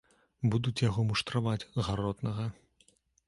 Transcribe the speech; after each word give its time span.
Будуць 0.53 0.81
яго 0.83 1.05
муштраваць, 1.09 1.69
гаротнага. 1.89 2.49